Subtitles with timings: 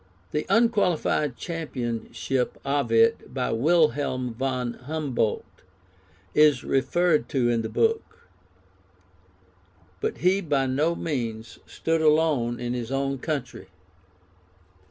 [0.31, 5.61] The unqualified championship of it by Wilhelm von Humboldt
[6.33, 8.27] is referred to in the book;
[9.99, 13.67] but he by no means stood alone in his own country.